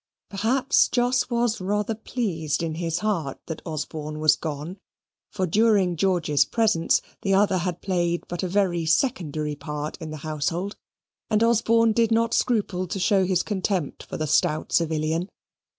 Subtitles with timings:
[0.31, 4.79] Perhaps Jos was rather pleased in his heart that Osborne was gone,
[5.29, 10.17] for during George's presence, the other had played but a very secondary part in the
[10.25, 10.75] household,
[11.29, 15.29] and Osborne did not scruple to show his contempt for the stout civilian.